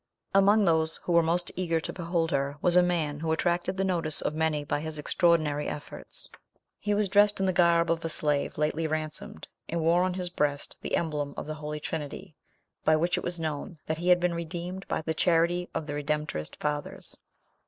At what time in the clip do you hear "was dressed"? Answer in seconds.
6.95-7.39